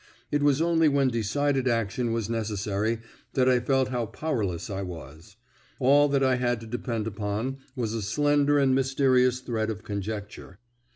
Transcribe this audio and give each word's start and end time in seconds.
It 0.31 0.41
was 0.41 0.63
only 0.63 0.87
when 0.89 1.09
decided 1.09 1.67
action 1.67 2.11
was 2.11 2.27
necessary 2.27 3.01
that 3.33 3.47
I 3.47 3.59
felt 3.59 3.89
how 3.89 4.07
powerless 4.07 4.67
I 4.67 4.81
was. 4.81 5.35
All 5.79 6.09
that 6.09 6.23
I 6.23 6.37
had 6.37 6.59
to 6.61 6.65
depend 6.65 7.05
upon 7.05 7.59
was 7.75 7.93
a 7.93 8.01
slender 8.01 8.57
and 8.57 8.73
mysterious 8.73 9.41
thread 9.41 9.69
of 9.69 9.83
conjecture. 9.83 10.57